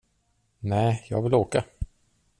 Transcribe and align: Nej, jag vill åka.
Nej, 0.59 1.05
jag 1.09 1.21
vill 1.21 1.33
åka. 1.33 1.63